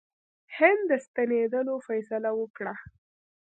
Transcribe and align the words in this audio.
هغه 0.57 0.81
د 0.89 0.91
ستنېدلو 1.05 1.75
فیصله 1.87 2.29
وکړه. 2.39 2.73